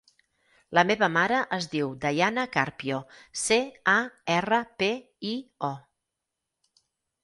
[0.77, 3.03] La meva mare es diu Dayana Carpio:
[3.45, 3.61] ce,
[3.97, 3.99] a,
[4.41, 4.93] erra, pe,
[5.37, 5.39] i,
[5.73, 5.75] o.